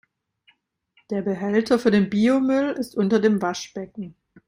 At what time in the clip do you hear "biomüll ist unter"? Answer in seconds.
2.09-3.19